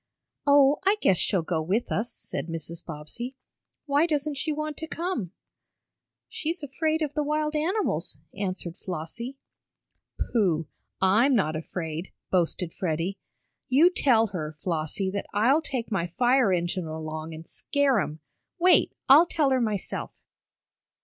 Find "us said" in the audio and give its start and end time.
1.91-2.47